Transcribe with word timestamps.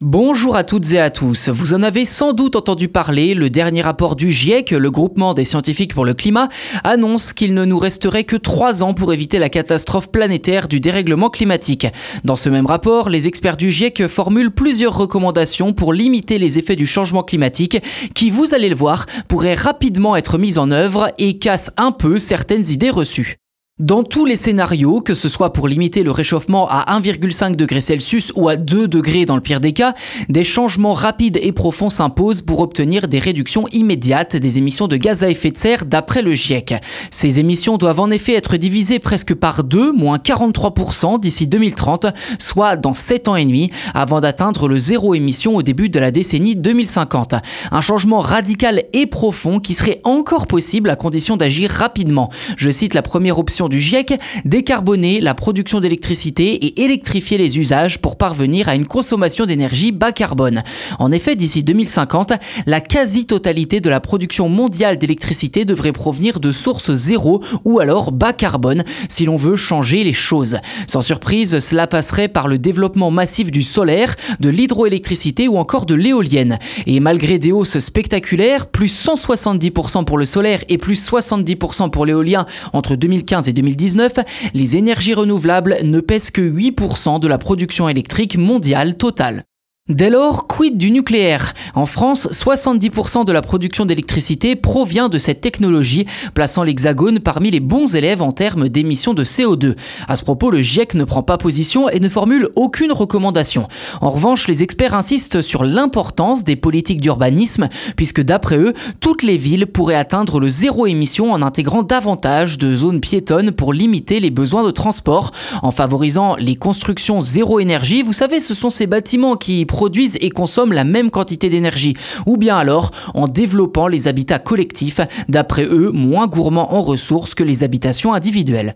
Bonjour 0.00 0.54
à 0.54 0.62
toutes 0.62 0.92
et 0.92 1.00
à 1.00 1.10
tous. 1.10 1.48
Vous 1.48 1.74
en 1.74 1.82
avez 1.82 2.04
sans 2.04 2.32
doute 2.32 2.54
entendu 2.54 2.86
parler, 2.86 3.34
le 3.34 3.50
dernier 3.50 3.82
rapport 3.82 4.14
du 4.14 4.30
GIEC, 4.30 4.70
le 4.70 4.92
groupement 4.92 5.34
des 5.34 5.44
scientifiques 5.44 5.92
pour 5.92 6.04
le 6.04 6.14
climat, 6.14 6.48
annonce 6.84 7.32
qu'il 7.32 7.52
ne 7.52 7.64
nous 7.64 7.80
resterait 7.80 8.22
que 8.22 8.36
trois 8.36 8.84
ans 8.84 8.94
pour 8.94 9.12
éviter 9.12 9.40
la 9.40 9.48
catastrophe 9.48 10.12
planétaire 10.12 10.68
du 10.68 10.78
dérèglement 10.78 11.30
climatique. 11.30 11.88
Dans 12.22 12.36
ce 12.36 12.48
même 12.48 12.66
rapport, 12.66 13.08
les 13.08 13.26
experts 13.26 13.56
du 13.56 13.72
GIEC 13.72 14.06
formulent 14.06 14.52
plusieurs 14.52 14.96
recommandations 14.96 15.72
pour 15.72 15.92
limiter 15.92 16.38
les 16.38 16.60
effets 16.60 16.76
du 16.76 16.86
changement 16.86 17.24
climatique 17.24 17.78
qui, 18.14 18.30
vous 18.30 18.54
allez 18.54 18.68
le 18.68 18.76
voir, 18.76 19.04
pourraient 19.26 19.54
rapidement 19.54 20.14
être 20.14 20.38
mises 20.38 20.58
en 20.58 20.70
œuvre 20.70 21.10
et 21.18 21.40
cassent 21.40 21.72
un 21.76 21.90
peu 21.90 22.20
certaines 22.20 22.68
idées 22.70 22.90
reçues. 22.90 23.38
Dans 23.78 24.02
tous 24.02 24.24
les 24.24 24.34
scénarios, 24.34 25.00
que 25.00 25.14
ce 25.14 25.28
soit 25.28 25.52
pour 25.52 25.68
limiter 25.68 26.02
le 26.02 26.10
réchauffement 26.10 26.66
à 26.68 26.98
1,5 26.98 27.54
degré 27.54 27.80
Celsius 27.80 28.32
ou 28.34 28.48
à 28.48 28.56
2 28.56 28.88
degrés 28.88 29.24
dans 29.24 29.36
le 29.36 29.40
pire 29.40 29.60
des 29.60 29.72
cas, 29.72 29.94
des 30.28 30.42
changements 30.42 30.94
rapides 30.94 31.38
et 31.40 31.52
profonds 31.52 31.88
s'imposent 31.88 32.42
pour 32.42 32.58
obtenir 32.58 33.06
des 33.06 33.20
réductions 33.20 33.68
immédiates 33.70 34.34
des 34.34 34.58
émissions 34.58 34.88
de 34.88 34.96
gaz 34.96 35.22
à 35.22 35.30
effet 35.30 35.52
de 35.52 35.56
serre 35.56 35.84
d'après 35.84 36.22
le 36.22 36.32
GIEC. 36.32 36.74
Ces 37.12 37.38
émissions 37.38 37.76
doivent 37.76 38.00
en 38.00 38.10
effet 38.10 38.34
être 38.34 38.56
divisées 38.56 38.98
presque 38.98 39.32
par 39.32 39.62
2, 39.62 39.92
moins 39.92 40.16
43% 40.16 41.20
d'ici 41.20 41.46
2030, 41.46 42.08
soit 42.40 42.74
dans 42.74 42.94
7 42.94 43.28
ans 43.28 43.36
et 43.36 43.44
demi, 43.44 43.70
avant 43.94 44.18
d'atteindre 44.18 44.66
le 44.66 44.80
zéro 44.80 45.14
émission 45.14 45.54
au 45.54 45.62
début 45.62 45.88
de 45.88 46.00
la 46.00 46.10
décennie 46.10 46.56
2050. 46.56 47.36
Un 47.70 47.80
changement 47.80 48.18
radical 48.18 48.82
et 48.92 49.06
profond 49.06 49.60
qui 49.60 49.74
serait 49.74 50.00
encore 50.02 50.48
possible 50.48 50.90
à 50.90 50.96
condition 50.96 51.36
d'agir 51.36 51.70
rapidement. 51.70 52.28
Je 52.56 52.70
cite 52.70 52.94
la 52.94 53.02
première 53.02 53.38
option 53.38 53.67
du 53.68 53.78
GIEC, 53.78 54.14
décarboner 54.44 55.20
la 55.20 55.34
production 55.34 55.80
d'électricité 55.80 56.66
et 56.66 56.84
électrifier 56.84 57.38
les 57.38 57.58
usages 57.58 57.98
pour 58.00 58.16
parvenir 58.16 58.68
à 58.68 58.74
une 58.74 58.86
consommation 58.86 59.46
d'énergie 59.46 59.92
bas 59.92 60.12
carbone. 60.12 60.62
En 60.98 61.12
effet, 61.12 61.36
d'ici 61.36 61.62
2050, 61.62 62.32
la 62.66 62.80
quasi-totalité 62.80 63.80
de 63.80 63.90
la 63.90 64.00
production 64.00 64.48
mondiale 64.48 64.98
d'électricité 64.98 65.64
devrait 65.64 65.92
provenir 65.92 66.40
de 66.40 66.52
sources 66.52 66.92
zéro 66.92 67.42
ou 67.64 67.80
alors 67.80 68.12
bas 68.12 68.32
carbone 68.32 68.84
si 69.08 69.24
l'on 69.24 69.36
veut 69.36 69.56
changer 69.56 70.04
les 70.04 70.12
choses. 70.12 70.58
Sans 70.86 71.02
surprise, 71.02 71.58
cela 71.58 71.86
passerait 71.86 72.28
par 72.28 72.48
le 72.48 72.58
développement 72.58 73.10
massif 73.10 73.50
du 73.50 73.62
solaire, 73.62 74.14
de 74.40 74.50
l'hydroélectricité 74.50 75.48
ou 75.48 75.58
encore 75.58 75.86
de 75.86 75.94
l'éolienne. 75.94 76.58
Et 76.86 77.00
malgré 77.00 77.38
des 77.38 77.52
hausses 77.52 77.78
spectaculaires, 77.78 78.66
plus 78.66 79.06
170% 79.06 80.04
pour 80.04 80.18
le 80.18 80.24
solaire 80.24 80.60
et 80.68 80.78
plus 80.78 81.10
70% 81.10 81.90
pour 81.90 82.06
l'éolien 82.06 82.46
entre 82.72 82.96
2015 82.96 83.48
et 83.48 83.52
2019, 83.58 84.52
les 84.54 84.76
énergies 84.76 85.14
renouvelables 85.14 85.78
ne 85.82 86.00
pèsent 86.00 86.30
que 86.30 86.40
8% 86.40 87.20
de 87.20 87.28
la 87.28 87.38
production 87.38 87.88
électrique 87.88 88.36
mondiale 88.36 88.96
totale. 88.96 89.47
Dès 89.88 90.10
lors, 90.10 90.46
quid 90.46 90.76
du 90.76 90.90
nucléaire? 90.90 91.54
En 91.74 91.86
France, 91.86 92.28
70% 92.30 93.24
de 93.24 93.32
la 93.32 93.40
production 93.40 93.86
d'électricité 93.86 94.54
provient 94.54 95.08
de 95.08 95.16
cette 95.16 95.40
technologie, 95.40 96.04
plaçant 96.34 96.62
l'Hexagone 96.62 97.20
parmi 97.20 97.50
les 97.50 97.60
bons 97.60 97.96
élèves 97.96 98.20
en 98.20 98.32
termes 98.32 98.68
d'émissions 98.68 99.14
de 99.14 99.24
CO2. 99.24 99.76
À 100.06 100.16
ce 100.16 100.24
propos, 100.24 100.50
le 100.50 100.60
GIEC 100.60 100.92
ne 100.92 101.04
prend 101.04 101.22
pas 101.22 101.38
position 101.38 101.88
et 101.88 102.00
ne 102.00 102.10
formule 102.10 102.50
aucune 102.54 102.92
recommandation. 102.92 103.66
En 104.02 104.10
revanche, 104.10 104.46
les 104.46 104.62
experts 104.62 104.92
insistent 104.92 105.40
sur 105.40 105.64
l'importance 105.64 106.44
des 106.44 106.56
politiques 106.56 107.00
d'urbanisme, 107.00 107.70
puisque 107.96 108.20
d'après 108.20 108.58
eux, 108.58 108.74
toutes 109.00 109.22
les 109.22 109.38
villes 109.38 109.66
pourraient 109.66 109.94
atteindre 109.94 110.38
le 110.38 110.50
zéro 110.50 110.86
émission 110.86 111.32
en 111.32 111.40
intégrant 111.40 111.82
davantage 111.82 112.58
de 112.58 112.76
zones 112.76 113.00
piétonnes 113.00 113.52
pour 113.52 113.72
limiter 113.72 114.20
les 114.20 114.30
besoins 114.30 114.64
de 114.64 114.70
transport, 114.70 115.30
en 115.62 115.70
favorisant 115.70 116.36
les 116.36 116.56
constructions 116.56 117.22
zéro 117.22 117.58
énergie. 117.58 118.02
Vous 118.02 118.12
savez, 118.12 118.38
ce 118.38 118.52
sont 118.52 118.68
ces 118.68 118.86
bâtiments 118.86 119.36
qui 119.36 119.64
produisent 119.78 120.18
et 120.20 120.30
consomment 120.30 120.72
la 120.72 120.82
même 120.82 121.08
quantité 121.08 121.48
d'énergie, 121.48 121.94
ou 122.26 122.36
bien 122.36 122.56
alors 122.56 122.90
en 123.14 123.28
développant 123.28 123.86
les 123.86 124.08
habitats 124.08 124.40
collectifs, 124.40 125.00
d'après 125.28 125.66
eux 125.66 125.92
moins 125.92 126.26
gourmands 126.26 126.74
en 126.74 126.82
ressources 126.82 127.36
que 127.36 127.44
les 127.44 127.62
habitations 127.62 128.12
individuelles. 128.12 128.74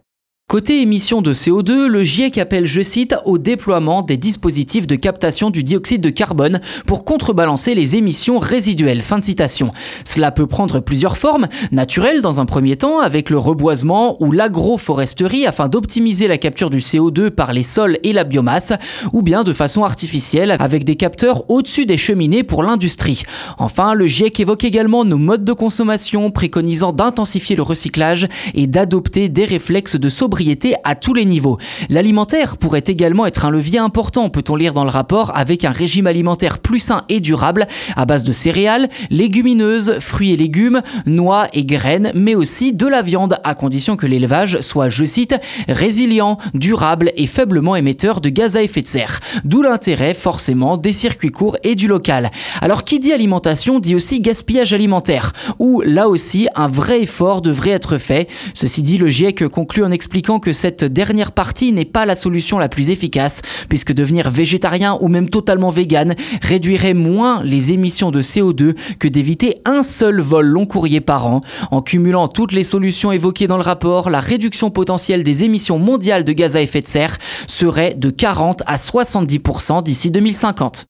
Côté 0.53 0.83
émissions 0.83 1.23
de 1.23 1.33
CO2, 1.33 1.87
le 1.87 2.05
GIEC 2.05 2.37
appelle, 2.37 2.67
je 2.67 2.83
cite, 2.83 3.15
au 3.25 3.39
déploiement 3.39 4.03
des 4.03 4.19
dispositifs 4.19 4.87
de 4.87 4.97
captation 4.97 5.49
du 5.49 5.63
dioxyde 5.63 6.03
de 6.03 6.11
carbone 6.11 6.61
pour 6.87 7.07
contrebalancer 7.07 7.75
les 7.75 7.97
émissions 7.97 8.39
résiduelles. 8.39 9.01
Fin 9.01 9.19
de 9.19 9.25
citation. 9.25 9.71
Cela 10.05 10.31
peut 10.31 10.47
prendre 10.47 10.81
plusieurs 10.81 11.17
formes, 11.17 11.47
naturelles 11.71 12.21
dans 12.21 12.39
un 12.39 12.45
premier 12.45 12.77
temps, 12.77 13.01
avec 13.01 13.31
le 13.31 13.39
reboisement 13.39 14.23
ou 14.23 14.31
l'agroforesterie 14.31 15.47
afin 15.47 15.71
d'optimiser 15.71 16.29
la 16.29 16.37
capture 16.37 16.69
du 16.69 16.81
CO2 16.81 17.31
par 17.31 17.55
les 17.55 17.63
sols 17.63 17.99
et 18.03 18.13
la 18.13 18.25
biomasse, 18.25 18.75
ou 19.15 19.23
bien 19.23 19.45
de 19.45 19.55
façon 19.55 19.85
artificielle 19.85 20.55
avec 20.61 20.85
des 20.85 20.97
capteurs 20.97 21.51
au-dessus 21.51 21.87
des 21.87 21.97
cheminées 21.97 22.43
pour 22.43 22.63
l'industrie. 22.63 23.23
Enfin, 23.57 23.95
le 23.95 24.07
GIEC 24.07 24.41
évoque 24.41 24.65
également 24.65 25.07
nos 25.07 25.17
modes 25.17 25.45
de 25.45 25.55
consommation, 25.55 26.31
préconisant 26.31 26.93
d'intensifier 26.93 27.57
le 27.57 27.63
recyclage 27.63 28.29
et 28.53 28.67
d'adopter 28.67 29.31
des 29.31 29.47
réflexes 29.47 29.97
de 29.97 30.11
sobriété 30.11 30.42
à 30.85 30.95
tous 30.95 31.15
les 31.15 31.25
niveaux. 31.25 31.59
L'alimentaire 31.89 32.57
pourrait 32.57 32.83
également 32.87 33.27
être 33.27 33.45
un 33.45 33.51
levier 33.51 33.79
important, 33.79 34.29
peut-on 34.29 34.57
lire 34.57 34.73
dans 34.73 34.85
le 34.85 34.91
rapport, 34.91 35.33
avec 35.35 35.65
un 35.65 35.71
régime 35.71 36.07
alimentaire 36.07 36.59
plus 36.59 36.79
sain 36.79 37.03
et 37.09 37.21
durable 37.21 37.67
à 37.97 38.05
base 38.05 38.25
de 38.25 38.33
céréales, 38.33 38.89
légumineuses, 39.11 39.99
fruits 40.01 40.33
et 40.33 40.37
légumes, 40.37 40.83
noix 41.07 41.49
et 41.53 41.65
graines, 41.65 42.11
mais 42.15 42.35
aussi 42.35 42.73
de 42.73 42.87
la 42.87 43.03
viande 43.03 43.39
à 43.45 43.55
condition 43.55 43.97
que 43.97 44.07
l'élevage 44.07 44.61
soit, 44.61 44.89
je 44.89 45.05
cite, 45.05 45.35
résilient, 45.69 46.39
durable 46.55 47.13
et 47.17 47.27
faiblement 47.27 47.77
émetteur 47.77 48.21
de 48.21 48.29
gaz 48.29 48.57
à 48.57 48.63
effet 48.63 48.83
de 48.83 48.89
serre. 48.89 49.21
D'où 49.45 49.63
l'intérêt 49.63 50.15
forcément 50.15 50.77
des 50.77 50.93
circuits 50.93 51.31
courts 51.31 51.57
et 51.63 51.75
du 51.75 51.87
local. 51.87 52.31
Alors 52.61 52.85
qui 52.85 52.99
dit 52.99 53.13
alimentation 53.13 53.79
dit 53.79 53.95
aussi 53.95 54.21
gaspillage 54.21 54.73
alimentaire, 54.73 55.33
où 55.59 55.83
là 55.83 56.09
aussi 56.09 56.49
un 56.55 56.69
vrai 56.69 57.03
effort 57.03 57.43
devrait 57.43 57.71
être 57.71 57.99
fait. 57.99 58.29
Ceci 58.55 58.83
dit, 58.83 58.99
le 58.99 59.09
GIEC 59.09 59.49
conclut 59.49 59.85
en 59.85 59.91
expliquant 60.23 60.39
que 60.39 60.53
cette 60.53 60.85
dernière 60.85 61.33
partie 61.33 61.73
n'est 61.73 61.85
pas 61.85 62.07
la 62.07 62.15
solution 62.15 62.61
la 62.61 62.69
plus 62.69 62.91
efficace, 62.91 63.43
puisque 63.69 63.93
devenir 63.93 64.31
végétarien 64.31 64.97
ou 65.01 65.09
même 65.09 65.29
totalement 65.29 65.71
vegan 65.71 66.15
réduirait 66.43 66.95
moins 66.95 67.43
les 67.43 67.73
émissions 67.73 68.13
de 68.13 68.23
CO2 68.23 68.77
que 69.01 69.09
d'éviter 69.09 69.61
un 69.65 69.83
seul 69.83 70.21
vol 70.21 70.47
long 70.47 70.65
courrier 70.65 71.01
par 71.01 71.27
an. 71.27 71.41
En 71.73 71.83
cumulant 71.83 72.29
toutes 72.29 72.53
les 72.53 72.63
solutions 72.63 73.11
évoquées 73.11 73.49
dans 73.49 73.57
le 73.57 73.65
rapport, 73.65 74.11
la 74.11 74.21
réduction 74.21 74.71
potentielle 74.71 75.25
des 75.25 75.43
émissions 75.43 75.81
mondiales 75.81 76.23
de 76.23 76.33
gaz 76.33 76.55
à 76.55 76.63
effet 76.63 76.83
de 76.83 76.87
serre 76.87 77.19
serait 77.49 77.95
de 77.95 78.11
40 78.11 78.63
à 78.67 78.77
70% 78.77 79.83
d'ici 79.83 80.13
2050. 80.13 80.87